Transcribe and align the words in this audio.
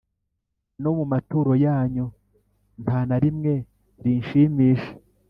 no 0.81 0.91
mu 0.97 1.05
maturo 1.11 1.51
yanyu 1.65 2.05
nta 2.83 2.97
na 3.09 3.17
rimwe 3.23 3.53
rinshimisha; 4.03 4.91